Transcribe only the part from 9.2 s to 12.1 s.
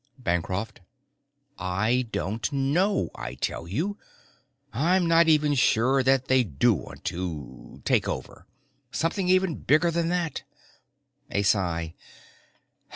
even bigger than that." A sigh.